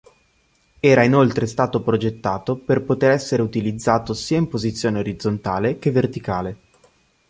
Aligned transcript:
Era 0.79 1.03
inoltre 1.03 1.45
stato 1.45 1.83
progettato 1.83 2.55
per 2.57 2.81
poter 2.83 3.11
essere 3.11 3.43
utilizzato 3.43 4.15
sia 4.15 4.39
in 4.39 4.47
posizione 4.47 4.97
orizzontale 4.97 5.77
che 5.77 5.91
verticale. 5.91 6.57